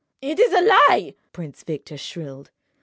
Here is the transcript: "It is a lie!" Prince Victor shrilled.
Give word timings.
"It 0.19 0.39
is 0.39 0.51
a 0.51 0.61
lie!" 0.63 1.13
Prince 1.31 1.63
Victor 1.63 1.93
shrilled. 1.95 2.49